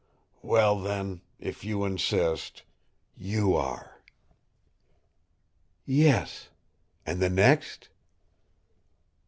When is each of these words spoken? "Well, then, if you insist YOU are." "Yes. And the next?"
"Well, 0.41 0.79
then, 0.79 1.21
if 1.39 1.63
you 1.63 1.85
insist 1.85 2.63
YOU 3.15 3.55
are." 3.55 4.01
"Yes. 5.85 6.49
And 7.05 7.21
the 7.21 7.29
next?" 7.29 7.89